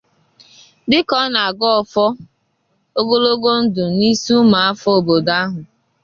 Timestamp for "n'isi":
3.95-4.31